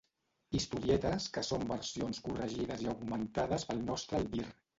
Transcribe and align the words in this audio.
Historietes 0.59 1.27
que 1.35 1.43
són 1.49 1.65
versions 1.73 2.23
corregides 2.29 2.83
i 2.87 2.91
augmentades 2.95 3.69
pel 3.71 3.87
nostre 3.93 4.21
albir. 4.23 4.49